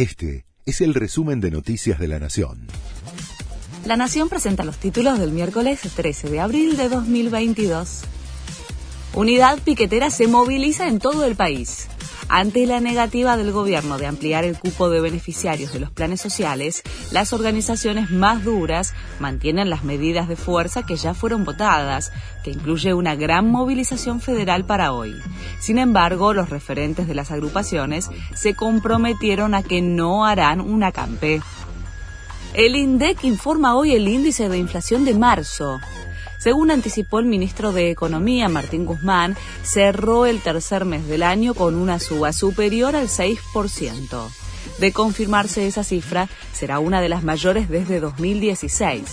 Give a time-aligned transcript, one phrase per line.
[0.00, 2.68] Este es el resumen de Noticias de la Nación.
[3.84, 8.04] La Nación presenta los títulos del miércoles 13 de abril de 2022.
[9.12, 11.88] Unidad piquetera se moviliza en todo el país.
[12.32, 16.84] Ante la negativa del gobierno de ampliar el cupo de beneficiarios de los planes sociales,
[17.10, 22.12] las organizaciones más duras mantienen las medidas de fuerza que ya fueron votadas,
[22.44, 25.12] que incluye una gran movilización federal para hoy.
[25.58, 31.42] Sin embargo, los referentes de las agrupaciones se comprometieron a que no harán una acampe.
[32.54, 35.80] El INDEC informa hoy el índice de inflación de marzo.
[36.40, 41.74] Según anticipó el ministro de Economía, Martín Guzmán, cerró el tercer mes del año con
[41.74, 44.28] una suba superior al 6%.
[44.78, 49.04] De confirmarse esa cifra, será una de las mayores desde 2016.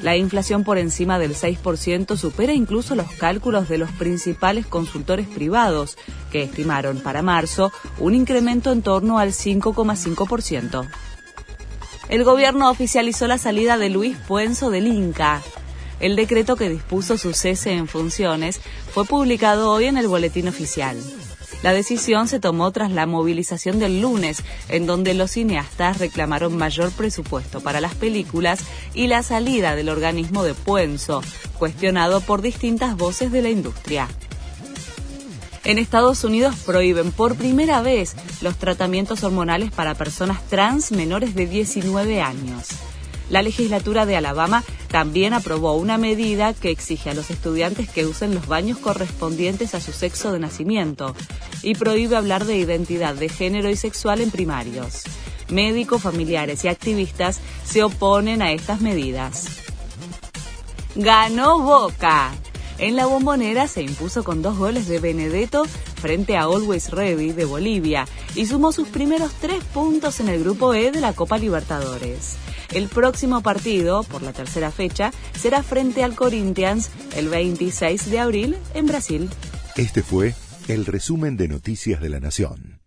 [0.00, 5.98] La inflación por encima del 6% supera incluso los cálculos de los principales consultores privados,
[6.32, 10.88] que estimaron para marzo un incremento en torno al 5,5%.
[12.08, 15.42] El gobierno oficializó la salida de Luis Puenzo del Inca.
[16.00, 18.60] El decreto que dispuso su cese en funciones
[18.92, 20.96] fue publicado hoy en el Boletín Oficial.
[21.62, 26.90] La decisión se tomó tras la movilización del lunes, en donde los cineastas reclamaron mayor
[26.90, 28.60] presupuesto para las películas
[28.94, 31.22] y la salida del organismo de Puenzo,
[31.58, 34.08] cuestionado por distintas voces de la industria.
[35.64, 41.46] En Estados Unidos prohíben por primera vez los tratamientos hormonales para personas trans menores de
[41.46, 42.68] 19 años.
[43.30, 48.34] La legislatura de Alabama también aprobó una medida que exige a los estudiantes que usen
[48.34, 51.14] los baños correspondientes a su sexo de nacimiento
[51.62, 55.04] y prohíbe hablar de identidad de género y sexual en primarios.
[55.48, 59.46] Médicos, familiares y activistas se oponen a estas medidas.
[60.96, 62.32] Ganó Boca.
[62.78, 65.64] En la bombonera se impuso con dos goles de Benedetto
[65.96, 70.74] frente a Always Ready de Bolivia y sumó sus primeros tres puntos en el grupo
[70.74, 72.36] E de la Copa Libertadores.
[72.72, 78.56] El próximo partido, por la tercera fecha, será frente al Corinthians el 26 de abril
[78.74, 79.28] en Brasil.
[79.76, 80.34] Este fue
[80.68, 82.79] el resumen de Noticias de la Nación.